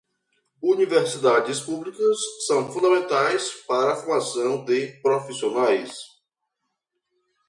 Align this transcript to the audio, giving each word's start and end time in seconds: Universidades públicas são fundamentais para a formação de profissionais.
Universidades 0.63 1.59
públicas 1.61 2.17
são 2.47 2.71
fundamentais 2.73 3.51
para 3.67 3.93
a 3.93 3.95
formação 3.95 4.65
de 4.65 4.87
profissionais. 4.99 5.95